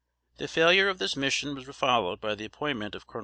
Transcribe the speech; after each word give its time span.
The 0.37 0.47
failure 0.47 0.89
of 0.89 0.97
this 0.97 1.15
mission 1.15 1.53
was 1.53 1.67
followed 1.75 2.19
by 2.19 2.33
the 2.33 2.45
appointment 2.45 2.95
of 2.95 3.05
Col. 3.05 3.19